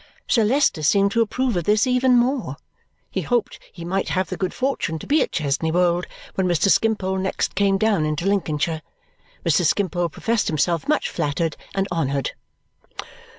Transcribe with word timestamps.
Sir 0.27 0.43
Leicester 0.43 0.81
seemed 0.81 1.11
to 1.11 1.21
approve 1.21 1.55
of 1.55 1.65
this 1.65 1.85
even 1.85 2.17
more. 2.17 2.57
He 3.11 3.21
hoped 3.21 3.59
he 3.71 3.85
might 3.85 4.09
have 4.09 4.29
the 4.31 4.35
good 4.35 4.51
fortune 4.51 4.97
to 4.97 5.05
be 5.05 5.21
at 5.21 5.31
Chesney 5.31 5.71
Wold 5.71 6.07
when 6.33 6.47
Mr. 6.47 6.69
Skimpole 6.71 7.19
next 7.19 7.53
came 7.53 7.77
down 7.77 8.03
into 8.03 8.25
Lincolnshire. 8.25 8.81
Mr. 9.45 9.63
Skimpole 9.63 10.09
professed 10.09 10.47
himself 10.47 10.87
much 10.87 11.07
flattered 11.07 11.55
and 11.75 11.87
honoured. 11.91 12.31